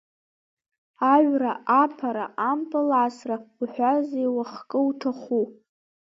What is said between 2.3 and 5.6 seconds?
ампыласра, уҳәа зеиуахкы уҭаху.